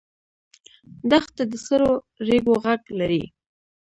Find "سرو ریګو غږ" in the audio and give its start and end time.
1.65-2.81